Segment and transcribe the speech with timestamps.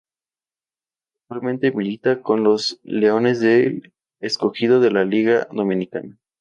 [1.29, 6.17] Actualmente milita con los Leones del Escogido en la Liga Dominicana.